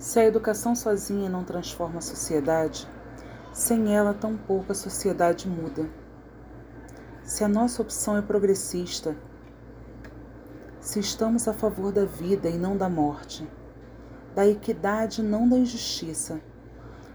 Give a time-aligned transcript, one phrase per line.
[0.00, 2.88] Se a educação sozinha não transforma a sociedade,
[3.52, 5.90] sem ela tampouco a sociedade muda.
[7.22, 9.14] Se a nossa opção é progressista,
[10.80, 13.46] se estamos a favor da vida e não da morte,
[14.34, 16.40] da equidade e não da injustiça,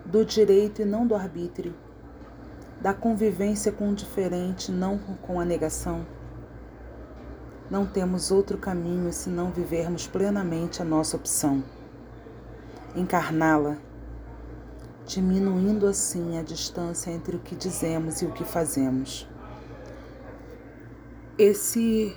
[0.06, 1.74] do direito e não do arbítrio,
[2.80, 6.06] da convivência com o diferente, não com a negação,
[7.68, 11.64] não temos outro caminho senão vivermos plenamente a nossa opção,
[12.96, 13.78] encarná-la,
[15.06, 19.28] diminuindo assim a distância entre o que dizemos e o que fazemos.
[21.38, 22.16] Esse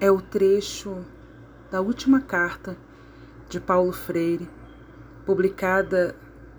[0.00, 1.04] é o trecho
[1.70, 2.76] da última carta
[3.48, 4.48] de Paulo Freire,
[5.26, 6.14] publicada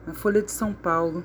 [0.05, 1.23] na Folha de São Paulo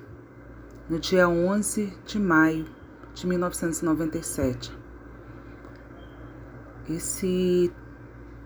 [0.88, 2.66] no dia 11 de maio
[3.14, 4.72] de 1997.
[6.88, 7.72] Esse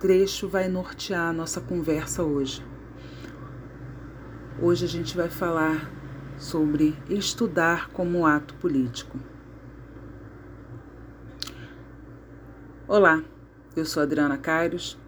[0.00, 2.71] trecho vai nortear a nossa conversa hoje.
[4.60, 5.90] Hoje a gente vai falar
[6.38, 9.18] sobre estudar como ato político.
[12.86, 13.24] Olá,
[13.74, 14.98] eu sou Adriana Cairos,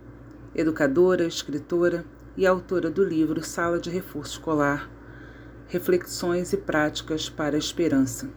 [0.54, 2.04] educadora, escritora
[2.36, 4.90] e autora do livro Sala de Reforço Escolar
[5.68, 8.30] Reflexões e Práticas para a Esperança.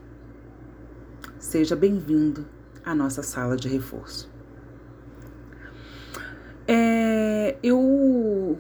[1.39, 2.45] Seja bem-vindo
[2.83, 4.29] à nossa sala de reforço.
[6.67, 8.59] É, eu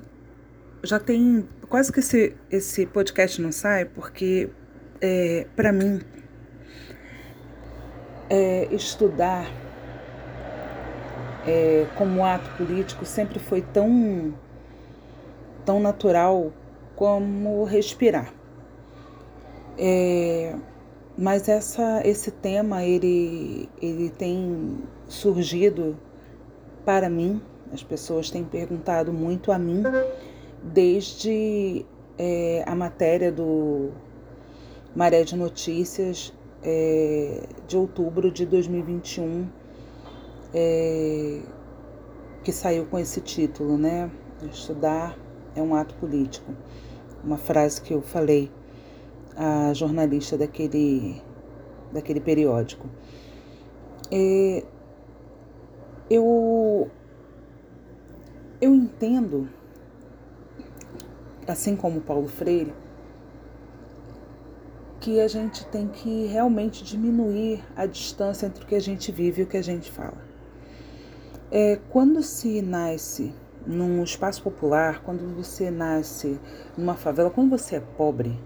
[0.83, 4.49] já tenho quase que esse, esse podcast não sai, porque
[5.01, 6.01] é, para mim
[8.29, 9.45] é, estudar
[11.45, 14.33] é, como ato político sempre foi tão,
[15.65, 16.51] tão natural
[16.95, 18.33] como respirar.
[19.77, 20.55] É,
[21.17, 25.97] mas essa, esse tema ele, ele tem surgido
[26.85, 29.83] para mim, as pessoas têm perguntado muito a mim
[30.63, 31.85] desde
[32.17, 33.91] é, a matéria do
[34.95, 36.33] Maré de Notícias
[36.63, 39.47] é, de outubro de 2021,
[40.53, 41.41] é,
[42.43, 44.09] que saiu com esse título, né?
[44.51, 45.17] Estudar
[45.55, 46.53] é um ato político.
[47.23, 48.51] Uma frase que eu falei
[49.35, 51.21] a jornalista daquele,
[51.91, 52.87] daquele periódico.
[54.11, 54.63] É,
[56.09, 56.89] eu,
[58.61, 59.49] eu entendo,
[61.47, 62.73] assim como Paulo Freire,
[64.99, 69.41] que a gente tem que realmente diminuir a distância entre o que a gente vive
[69.41, 70.17] e o que a gente fala.
[71.49, 73.33] É, quando se nasce
[73.65, 76.39] num espaço popular, quando você nasce
[76.77, 78.37] numa favela, quando você é pobre,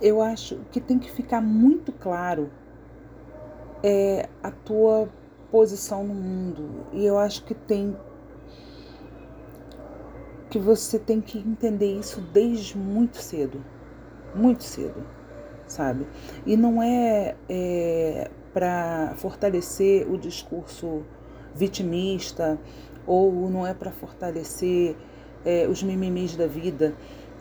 [0.00, 2.50] eu acho que tem que ficar muito claro
[3.82, 5.08] é, a tua
[5.50, 6.86] posição no mundo.
[6.92, 7.96] E eu acho que tem
[10.50, 13.64] que você tem que entender isso desde muito cedo,
[14.34, 15.04] muito cedo,
[15.66, 16.06] sabe?
[16.44, 21.02] E não é, é para fortalecer o discurso
[21.54, 22.58] vitimista
[23.06, 24.96] ou não é para fortalecer
[25.44, 26.94] é, os mimimis da vida.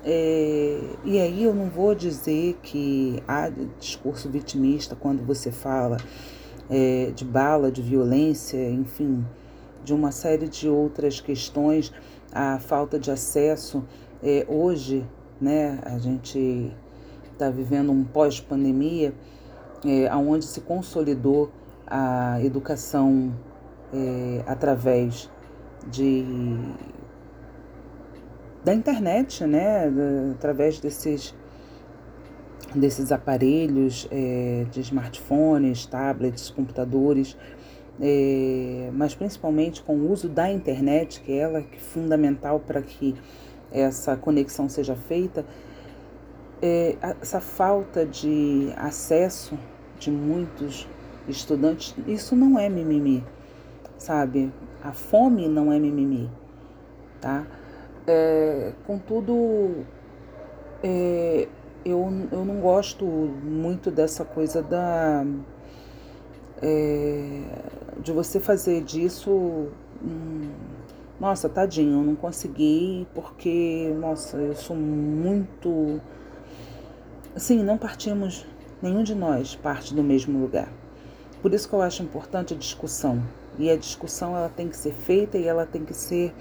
[0.04, 3.50] É, e aí eu não vou dizer que há
[3.80, 5.98] discurso vitimista quando você fala
[6.70, 9.26] é, de bala, de violência, enfim,
[9.84, 11.92] de uma série de outras questões,
[12.36, 13.86] a falta de acesso.
[14.22, 15.08] É, hoje,
[15.40, 16.76] né, a gente
[17.32, 19.14] está vivendo um pós-pandemia,
[19.86, 21.50] é, onde se consolidou
[21.88, 23.34] a educação
[23.94, 25.32] é, através
[25.88, 26.26] de
[28.64, 29.86] da internet, né,
[30.34, 31.36] através desses,
[32.74, 37.38] desses aparelhos é, de smartphones, tablets, computadores,
[38.00, 42.82] é, mas principalmente com o uso da internet, que é ela que é fundamental para
[42.82, 43.16] que
[43.72, 45.46] essa conexão seja feita,
[46.62, 49.58] é, essa falta de acesso
[50.00, 50.88] de muitos
[51.28, 53.24] estudantes, isso não é mimimi,
[53.98, 54.52] sabe?
[54.84, 56.30] A fome não é mimimi,
[57.20, 57.46] tá?
[58.08, 59.86] É, contudo,
[60.84, 61.48] é,
[61.84, 65.26] eu, eu não gosto muito dessa coisa da.
[66.62, 67.42] É,
[68.06, 69.68] de você fazer disso.
[70.02, 70.52] Hum,
[71.20, 76.00] nossa, tadinho, eu não consegui porque, nossa, eu sou muito.
[77.36, 78.46] Assim, não partimos,
[78.82, 80.72] nenhum de nós parte do mesmo lugar.
[81.42, 83.22] Por isso que eu acho importante a discussão.
[83.58, 86.34] E a discussão ela tem que ser feita e ela tem que ser.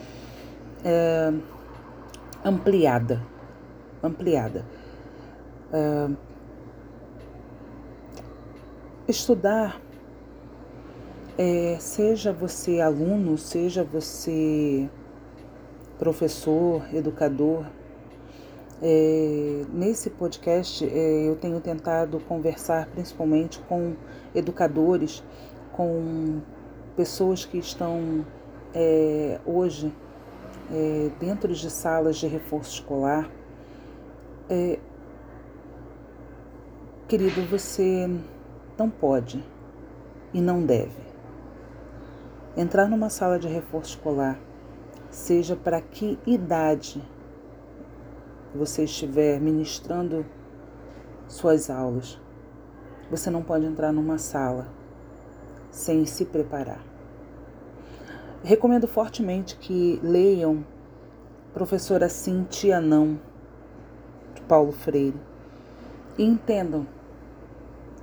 [0.85, 1.33] É,
[2.45, 3.23] ampliada.
[4.03, 4.67] Ampliada.
[5.73, 6.15] Uh,
[9.09, 9.81] estudar,
[11.37, 14.89] é, seja você aluno, seja você
[15.99, 17.67] professor, educador.
[18.83, 23.95] É, nesse podcast é, eu tenho tentado conversar principalmente com
[24.35, 25.25] educadores,
[25.73, 26.41] com
[26.97, 28.25] pessoas que estão
[28.75, 29.93] é, hoje
[30.71, 33.29] é, dentro de salas de reforço escolar.
[34.49, 34.79] É,
[37.09, 38.09] querido, você
[38.79, 39.43] não pode
[40.33, 41.04] e não deve
[42.57, 44.39] entrar numa sala de reforço escolar,
[45.11, 47.03] seja para que idade
[48.55, 50.25] você estiver ministrando
[51.27, 52.21] suas aulas.
[53.11, 54.69] Você não pode entrar numa sala
[55.71, 56.83] sem se preparar.
[58.43, 60.65] Recomendo fortemente que leiam
[61.53, 63.19] Professora Cintia Não,
[64.35, 65.21] de Paulo Freire,
[66.19, 66.87] e entendam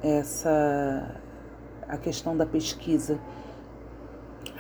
[0.02, 1.16] essa
[1.88, 3.20] a questão da pesquisa,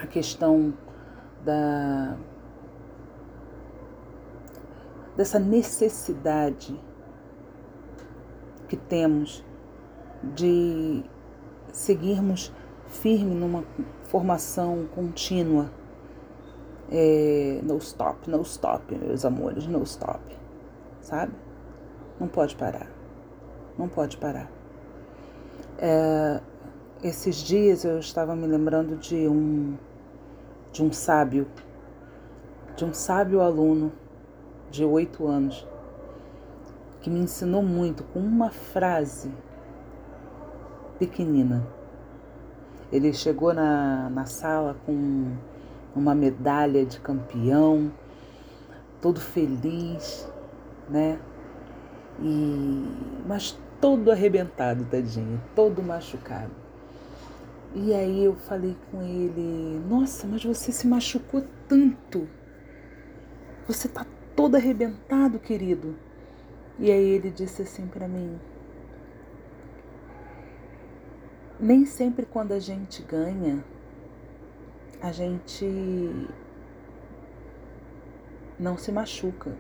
[0.01, 0.74] a questão
[1.44, 2.18] da
[5.15, 6.80] dessa necessidade
[8.68, 9.44] que temos
[10.24, 11.03] de
[11.71, 12.51] seguirmos
[12.88, 13.63] firme numa
[14.03, 15.69] formação contínua.
[16.94, 20.19] É, no stop, no stop, meus amores, no stop.
[21.01, 21.33] Sabe?
[22.19, 22.88] Não pode parar.
[23.77, 24.51] Não pode parar.
[25.77, 26.42] É,
[27.04, 29.77] esses dias eu estava me lembrando de um
[30.71, 31.47] de um sábio,
[32.75, 33.91] de um sábio aluno
[34.69, 35.68] de oito anos,
[37.01, 39.31] que me ensinou muito com uma frase
[40.97, 41.68] pequenina.
[42.91, 45.35] Ele chegou na, na sala com
[45.95, 47.91] uma medalha de campeão,
[49.01, 50.29] todo feliz,
[50.89, 51.19] né?
[52.19, 52.85] E,
[53.25, 56.61] mas todo arrebentado, tadinho, todo machucado.
[57.73, 62.27] E aí eu falei com ele: Nossa, mas você se machucou tanto.
[63.68, 65.95] Você tá todo arrebentado, querido.
[66.77, 68.39] E aí ele disse assim para mim:
[71.59, 73.63] Nem sempre quando a gente ganha,
[75.01, 75.65] a gente
[78.59, 79.56] não se machuca.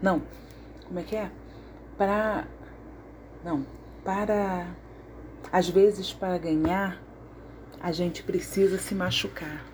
[0.00, 0.22] Não,
[0.86, 1.30] como é que é?
[1.98, 2.46] Para.
[3.44, 3.66] Não,
[4.04, 4.68] para.
[5.52, 7.00] Às vezes, para ganhar,
[7.80, 9.64] a gente precisa se machucar.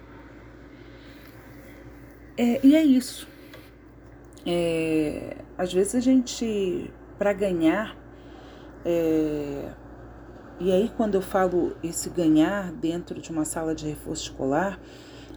[2.37, 3.29] É, e é isso.
[4.47, 7.97] É, às vezes a gente, para ganhar,
[8.85, 9.71] é,
[10.59, 14.81] e aí quando eu falo esse ganhar dentro de uma sala de reforço escolar,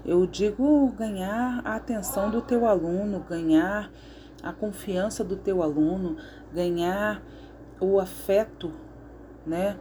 [0.06, 3.92] eu digo ganhar a atenção do teu aluno, ganhar
[4.42, 6.18] a confiança do teu aluno,
[6.54, 7.22] ganhar
[7.80, 8.72] o afeto,
[9.46, 9.78] né?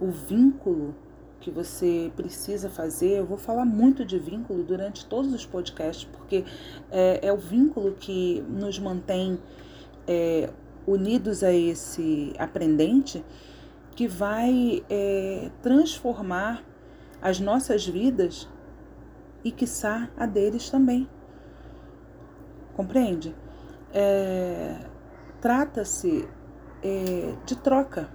[0.00, 0.94] O vínculo
[1.46, 3.18] que você precisa fazer.
[3.18, 6.44] Eu vou falar muito de vínculo durante todos os podcasts, porque
[6.90, 9.38] é, é o vínculo que nos mantém
[10.08, 10.50] é,
[10.84, 13.24] unidos a esse aprendente
[13.94, 16.64] que vai é, transformar
[17.22, 18.48] as nossas vidas
[19.44, 21.08] e, quiçá, a deles também.
[22.74, 23.32] Compreende?
[23.94, 24.80] É,
[25.40, 26.28] Trata-se
[26.82, 28.08] é, de troca.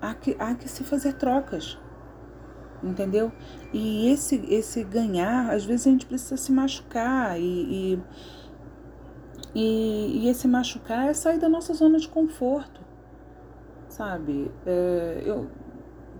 [0.00, 1.76] Há que, há que se fazer trocas
[2.82, 3.32] entendeu?
[3.72, 7.42] E esse, esse ganhar, às vezes a gente precisa se machucar e,
[7.94, 8.02] e,
[9.54, 12.80] e, e esse machucar é sair da nossa zona de conforto,
[13.88, 14.50] sabe?
[14.64, 15.50] É, eu,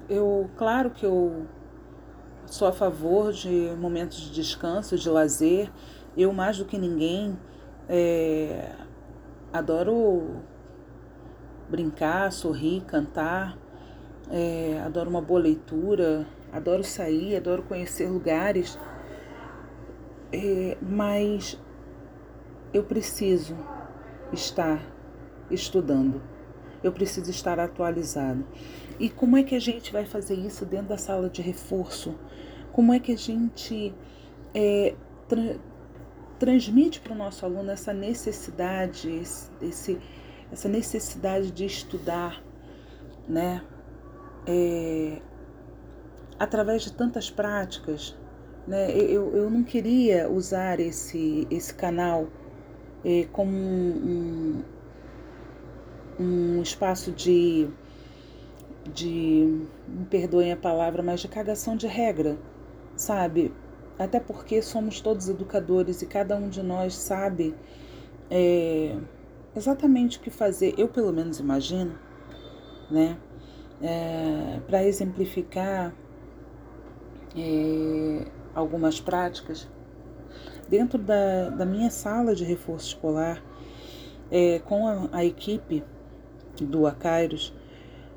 [0.08, 1.46] eu, claro que eu
[2.46, 5.70] sou a favor de momentos de descanso, de lazer.
[6.16, 7.36] Eu, mais do que ninguém,
[7.88, 8.72] é,
[9.52, 10.40] adoro
[11.68, 13.58] brincar, sorrir, cantar.
[14.30, 18.78] É, adoro uma boa leitura, adoro sair, adoro conhecer lugares,
[20.32, 21.60] é, mas
[22.72, 23.56] eu preciso
[24.32, 24.80] estar
[25.50, 26.22] estudando,
[26.82, 28.44] eu preciso estar atualizado.
[28.98, 32.14] E como é que a gente vai fazer isso dentro da sala de reforço?
[32.72, 33.94] Como é que a gente
[34.54, 34.94] é,
[35.28, 35.56] tra
[36.38, 39.08] transmite para o nosso aluno essa necessidade,
[39.62, 39.98] esse,
[40.52, 42.42] essa necessidade de estudar,
[43.26, 43.62] né?
[44.46, 45.22] É,
[46.38, 48.14] através de tantas práticas,
[48.66, 52.26] né, eu, eu não queria usar esse, esse canal
[53.04, 54.62] eh, como um,
[56.18, 56.24] um,
[56.58, 57.68] um, espaço de,
[58.92, 62.36] de, me perdoem a palavra, mas de cagação de regra,
[62.96, 63.54] sabe?
[63.98, 67.54] Até porque somos todos educadores e cada um de nós sabe
[68.30, 68.96] é,
[69.56, 70.74] exatamente o que fazer.
[70.76, 71.96] Eu, pelo menos, imagino,
[72.90, 73.16] né?
[73.80, 75.94] É, para exemplificar
[77.36, 79.68] é, algumas práticas,
[80.68, 83.42] dentro da, da minha sala de reforço escolar,
[84.30, 85.84] é, com a, a, equipe
[86.60, 87.52] do Acairos,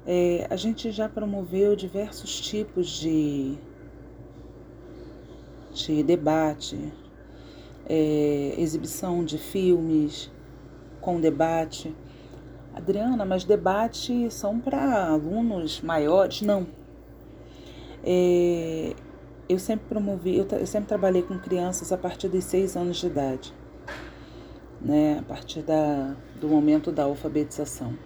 [0.08, 3.58] é, a gente já promoveu diversos tipos de,
[5.74, 6.92] de debate,
[7.88, 10.32] é, exibição de filmes
[11.02, 11.96] com debate.
[12.74, 16.42] Adriana, mas debate são para alunos maiores?
[16.42, 16.68] Não.
[18.04, 18.96] É,
[19.50, 23.08] eu sempre promovi, eu, eu, sempre trabalhei com crianças a partir dos seis anos de
[23.08, 23.52] idade,
[24.80, 25.18] né?
[25.18, 27.98] A partir da, do momento da alfabetização.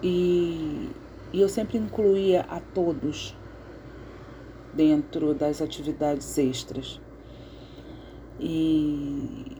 [0.00, 0.88] E,
[1.32, 3.36] e eu sempre incluía a todos
[4.72, 7.00] dentro das atividades extras.
[8.38, 9.56] E,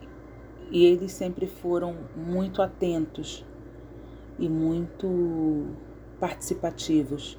[0.70, 3.44] e eles sempre foram muito atentos
[4.38, 5.66] e muito
[6.20, 7.36] participativos.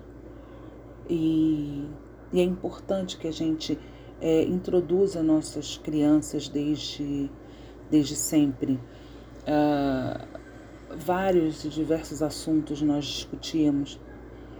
[1.09, 1.87] E,
[2.35, 3.79] e é importante que a gente
[4.19, 7.31] é, introduza nossas crianças desde,
[7.89, 8.73] desde sempre.
[9.47, 10.27] Uh,
[10.97, 13.97] vários e diversos assuntos nós discutíamos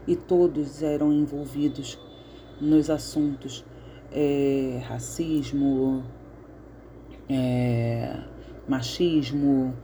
[0.08, 2.00] e todos eram envolvidos
[2.62, 3.66] nos assuntos
[4.10, 6.02] é, racismo,
[7.28, 8.22] é,
[8.70, 9.76] machismo,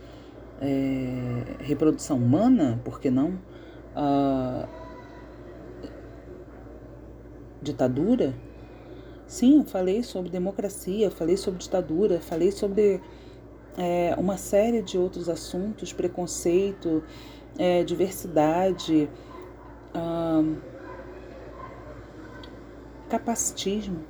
[0.62, 3.32] é, reprodução humana, por que não?
[3.94, 4.81] Uh,
[7.62, 8.34] ditadura?
[9.28, 13.02] Sim, eu falei sobre democracia, falei sobre ditadura, falei sobre
[13.78, 17.04] é, uma série de outros assuntos, preconceito,
[17.58, 19.10] é, diversidade,
[19.96, 20.58] uh,
[23.10, 24.04] capacitismo.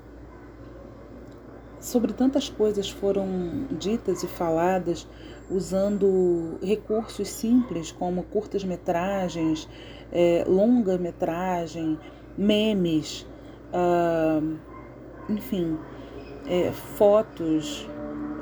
[1.80, 5.08] Sobre tantas coisas foram ditas e faladas
[5.50, 9.68] usando recursos simples como curtas-metragens,
[10.12, 12.00] é, longa-metragem,
[12.38, 13.26] memes,
[13.74, 14.58] uh,
[15.30, 15.78] enfim,
[16.46, 17.88] é, fotos,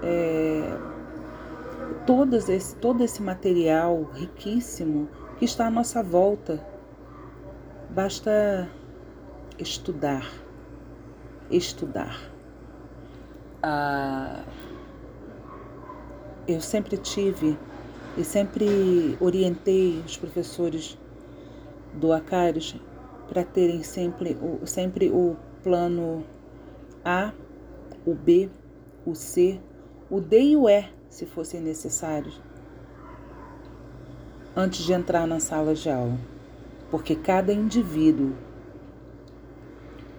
[0.02, 0.78] é,
[2.06, 6.66] todos esse, todo esse material riquíssimo que está à nossa volta.
[7.90, 8.70] Basta
[9.58, 10.30] estudar,
[11.50, 12.32] estudar.
[13.62, 14.44] Ah,
[16.48, 17.58] eu sempre tive
[18.18, 20.98] e sempre orientei os professores
[21.94, 22.76] do Acares
[23.30, 26.24] para terem sempre o, sempre o plano
[27.06, 27.32] A,
[28.06, 28.50] o B,
[29.06, 29.62] o C,
[30.10, 32.42] o D e o E, se fossem necessários,
[34.56, 36.18] antes de entrar na sala de aula,
[36.90, 38.34] porque cada indivíduo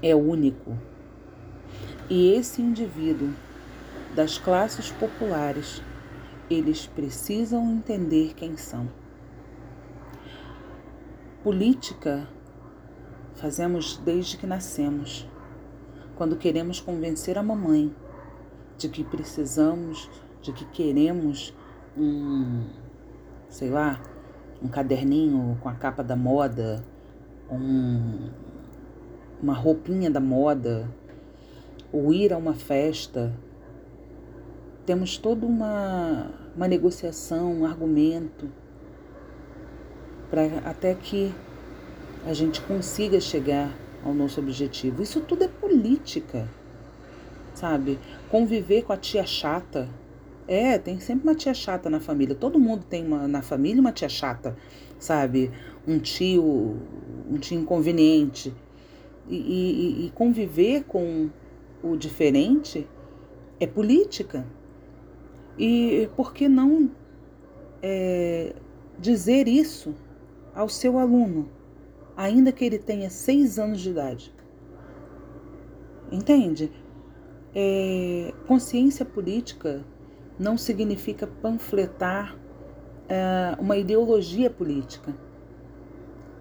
[0.02, 0.76] é único.
[2.09, 3.33] E esse indivíduo
[4.14, 5.83] das classes populares
[6.50, 8.88] eles precisam entender quem são.
[11.45, 12.29] Política
[13.40, 15.28] fazemos desde que nascemos,
[16.16, 17.94] quando queremos convencer a mamãe
[18.76, 20.11] de que precisamos,
[20.42, 21.54] de que queremos
[21.97, 22.66] um,
[23.49, 24.00] sei lá,
[24.62, 26.85] um caderninho com a capa da moda,
[27.50, 28.28] um,
[29.42, 30.88] uma roupinha da moda,
[31.90, 33.35] ou ir a uma festa
[34.90, 38.50] temos toda uma, uma negociação, um argumento,
[40.28, 41.32] para até que
[42.27, 43.75] a gente consiga chegar
[44.05, 45.03] ao nosso objetivo.
[45.03, 46.49] Isso tudo é política,
[47.55, 47.99] sabe?
[48.31, 49.89] Conviver com a tia chata.
[50.47, 52.35] É, tem sempre uma tia chata na família.
[52.35, 54.57] Todo mundo tem uma, na família uma tia chata,
[54.99, 55.50] sabe?
[55.87, 56.77] Um tio,
[57.31, 58.53] um tio inconveniente.
[59.29, 61.31] E, e, e conviver com
[61.83, 62.87] o diferente
[63.59, 64.45] é política.
[65.59, 66.91] E por que não
[67.83, 68.55] é,
[68.99, 69.95] dizer isso
[70.55, 71.49] ao seu aluno,
[72.21, 74.35] ainda que ele tenha seis anos de idade?
[76.12, 76.71] Entende?
[77.55, 79.83] É, consciência política
[80.39, 82.37] não significa panfletar
[83.09, 85.15] é, uma ideologia política,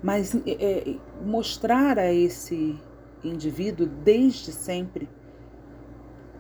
[0.04, 0.96] mas é, é,
[1.26, 2.78] mostrar a esse
[3.24, 5.08] indivíduo desde sempre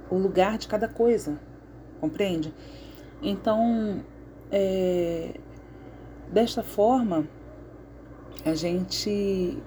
[0.09, 1.39] o lugar de cada coisa
[2.01, 2.53] compreende?
[3.21, 4.03] Então,
[4.51, 5.33] é,
[6.29, 7.25] desta forma,
[8.45, 9.57] a gente,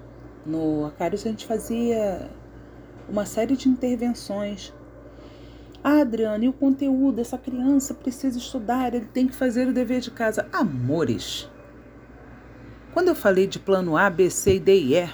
[0.45, 2.29] no Acários, a gente fazia
[3.07, 4.73] uma série de intervenções.
[5.83, 7.19] Ah, Adriana, e o conteúdo?
[7.19, 10.47] Essa criança precisa estudar, ele tem que fazer o dever de casa.
[10.51, 11.49] Amores!
[12.93, 15.09] Quando eu falei de plano A, B, C, D e E,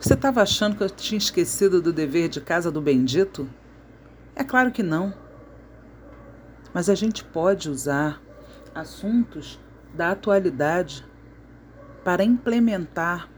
[0.00, 3.48] você estava achando que eu tinha esquecido do dever de casa do bendito?
[4.34, 5.12] É claro que não
[6.72, 8.20] mas a gente pode usar
[8.74, 9.58] assuntos
[9.94, 11.04] da atualidade
[12.04, 13.28] para implementar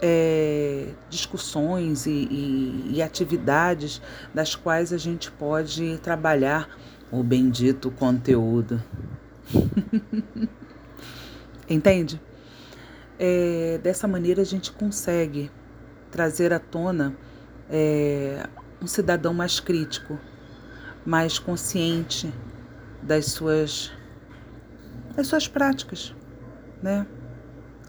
[0.00, 4.00] é, discussões e, e, e atividades
[4.34, 6.68] das quais a gente pode trabalhar
[7.10, 8.82] o bendito conteúdo.
[11.68, 12.20] Entende?
[13.18, 15.50] É, dessa maneira a gente consegue
[16.10, 17.16] trazer à tona
[17.70, 18.46] é,
[18.80, 20.18] um cidadão mais crítico,
[21.04, 22.32] mais consciente
[23.02, 23.92] das suas,
[25.16, 26.14] das suas práticas,
[26.82, 27.06] né?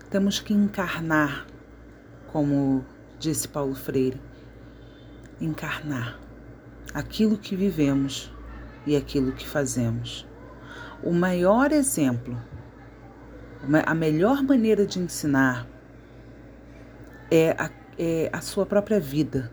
[0.10, 1.46] Temos que encarnar,
[2.28, 2.86] como
[3.20, 4.22] disse Paulo Freire,
[5.42, 6.18] encarnar
[6.94, 8.34] aquilo que vivemos
[8.86, 10.26] e aquilo que fazemos.
[11.04, 12.42] O maior exemplo,
[13.86, 15.68] a melhor maneira de ensinar
[17.30, 19.52] é a, é a sua própria vida,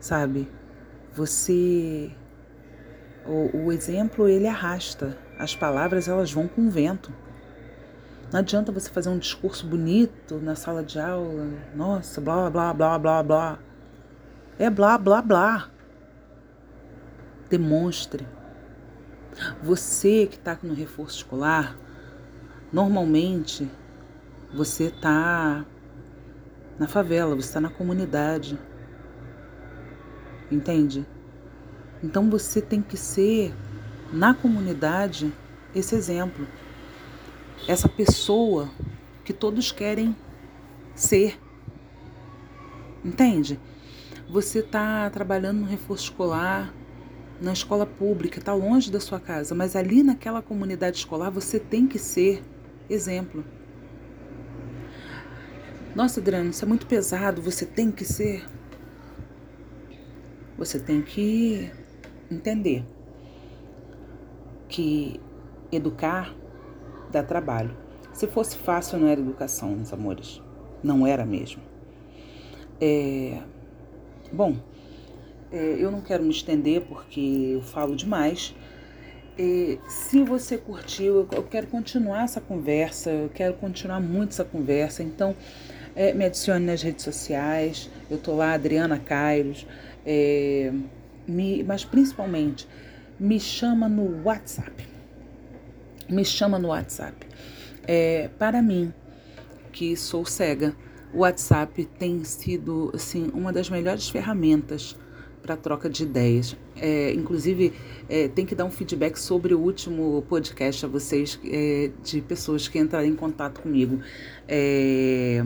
[0.00, 0.50] sabe?
[1.12, 2.10] Você.
[3.26, 7.12] O, o exemplo ele arrasta, as palavras elas vão com o vento.
[8.32, 12.98] Não adianta você fazer um discurso bonito na sala de aula, nossa, blá blá blá
[12.98, 13.58] blá blá.
[14.56, 15.70] É blá blá blá.
[17.48, 18.26] Demonstre.
[19.62, 21.76] Você que está no reforço escolar,
[22.72, 23.68] normalmente
[24.54, 25.64] você está
[26.78, 28.56] na favela, você está na comunidade.
[30.50, 31.04] Entende?
[32.02, 33.52] Então você tem que ser,
[34.12, 35.32] na comunidade,
[35.74, 36.46] esse exemplo.
[37.68, 38.70] Essa pessoa
[39.24, 40.16] que todos querem
[40.94, 41.38] ser.
[43.04, 43.58] Entende?
[44.28, 46.74] Você está trabalhando no reforço escolar,
[47.40, 51.86] na escola pública, está longe da sua casa, mas ali naquela comunidade escolar você tem
[51.86, 52.42] que ser
[52.88, 53.44] exemplo.
[55.94, 58.46] Nossa, Adriano, isso é muito pesado, você tem que ser.
[60.56, 61.70] Você tem que
[62.30, 62.84] entender
[64.68, 65.20] que
[65.72, 66.34] educar
[67.10, 67.76] dá trabalho.
[68.12, 70.40] Se fosse fácil, não era educação, meus amores.
[70.82, 71.62] Não era mesmo.
[72.80, 73.38] É...
[74.32, 74.56] Bom,
[75.52, 78.54] é, eu não quero me estender porque eu falo demais.
[79.38, 85.02] É, se você curtiu, eu quero continuar essa conversa, eu quero continuar muito essa conversa.
[85.02, 85.34] Então,
[85.96, 87.90] é, me adicione nas redes sociais.
[88.10, 89.66] Eu tô lá, Adriana Cairos.
[90.06, 90.72] É,
[91.26, 92.68] me, mas principalmente,
[93.18, 94.89] me chama no WhatsApp.
[96.10, 97.26] Me chama no WhatsApp.
[97.86, 98.92] É, para mim,
[99.72, 100.74] que sou cega,
[101.14, 104.96] o WhatsApp tem sido assim, uma das melhores ferramentas
[105.42, 106.56] para troca de ideias.
[106.76, 107.72] É, inclusive,
[108.08, 112.68] é, tem que dar um feedback sobre o último podcast a vocês, é, de pessoas
[112.68, 114.00] que entraram em contato comigo.
[114.48, 115.44] É,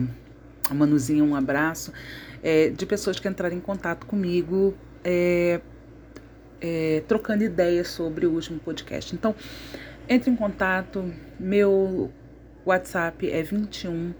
[0.71, 1.93] Manuzinha, um abraço.
[2.43, 4.73] É, de pessoas que entraram em contato comigo,
[5.03, 5.61] é,
[7.07, 9.13] trocando ideias sobre o último podcast.
[9.13, 9.35] Então,
[10.07, 11.13] entre em contato.
[11.39, 12.11] Meu
[12.65, 14.13] WhatsApp é 21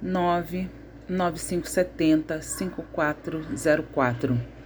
[0.00, 0.70] 9
[1.08, 4.58] 9570 5404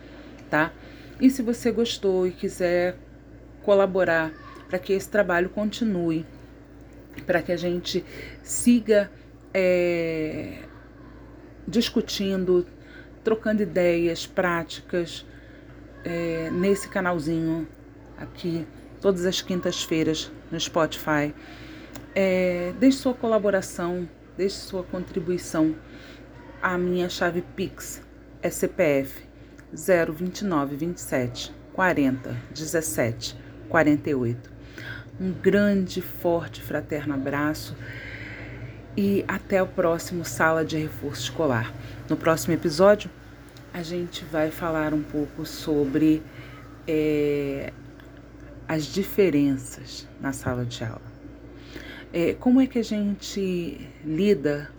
[0.52, 0.70] tá?
[1.18, 2.94] E se você gostou e quiser
[3.62, 4.30] colaborar
[4.68, 6.26] para que esse trabalho continue,
[7.24, 8.04] para que a gente
[8.42, 9.10] siga
[9.54, 10.58] é,
[11.66, 12.66] discutindo,
[13.24, 15.24] trocando ideias, práticas
[16.04, 17.66] é, nesse canalzinho
[18.18, 18.66] aqui,
[19.02, 21.34] todas as quintas-feiras no Spotify.
[22.14, 25.74] É, deixe sua colaboração, deixe sua contribuição.
[26.62, 28.00] A minha chave Pix
[28.40, 29.22] é CPF
[29.72, 33.36] 029 27 40 17
[33.68, 34.52] 48.
[35.20, 37.76] Um grande, forte, fraterno abraço
[38.96, 41.72] e até o próximo Sala de Reforço Escolar.
[42.08, 43.10] No próximo episódio,
[43.72, 46.22] a gente vai falar um pouco sobre
[46.86, 47.72] é,
[48.68, 51.12] as diferenças na sala de aula.
[52.12, 54.70] É, como é que a gente lida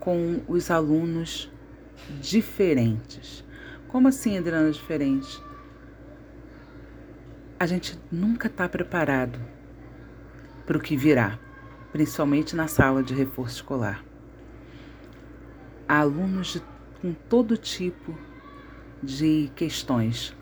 [0.00, 1.50] com os alunos
[2.20, 3.44] diferentes?
[3.88, 5.40] Como assim, Adriana, diferente?
[7.60, 9.38] A gente nunca está preparado
[10.66, 11.38] para o que virá,
[11.92, 14.04] principalmente na sala de reforço escolar.
[15.86, 16.62] Há alunos de,
[17.00, 18.18] com todo tipo
[19.00, 20.34] de questões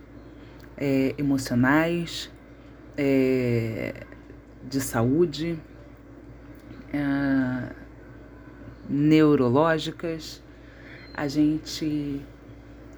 [0.78, 2.31] é, emocionais,
[2.96, 4.06] é,
[4.62, 5.58] de saúde,
[6.92, 7.72] é,
[8.88, 10.42] neurológicas.
[11.14, 12.24] A gente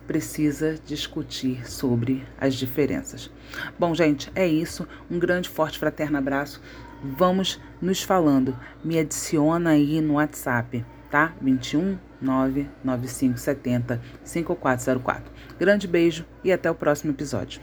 [0.07, 3.31] precisa discutir sobre as diferenças.
[3.79, 4.87] Bom, gente, é isso.
[5.11, 6.61] Um grande, forte, fraterno abraço.
[7.03, 8.59] Vamos nos falando.
[8.85, 11.35] Me adiciona aí no WhatsApp, tá?
[11.41, 15.33] 21 99570 5404.
[15.59, 17.61] Grande beijo e até o próximo episódio.